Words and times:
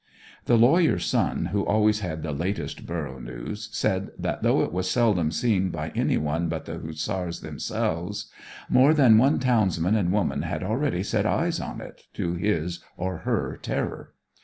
The 0.45 0.57
lawyer's 0.57 1.05
son, 1.05 1.49
who 1.53 1.63
always 1.63 1.99
had 1.99 2.23
the 2.23 2.31
latest 2.31 2.87
borough 2.87 3.19
news, 3.19 3.69
said 3.71 4.09
that, 4.17 4.41
though 4.41 4.63
it 4.63 4.71
was 4.73 4.89
seldom 4.89 5.29
seen 5.29 5.69
by 5.69 5.89
any 5.89 6.17
one 6.17 6.49
but 6.49 6.65
the 6.65 6.79
Hussars 6.79 7.41
themselves, 7.41 8.25
more 8.67 8.95
than 8.95 9.19
one 9.19 9.37
townsman 9.37 9.93
and 9.93 10.11
woman 10.11 10.41
had 10.41 10.63
already 10.63 11.03
set 11.03 11.27
eyes 11.27 11.59
on 11.59 11.81
it, 11.81 12.01
to 12.15 12.33
his 12.33 12.83
or 12.97 13.17
her 13.19 13.59
terror. 13.61 14.13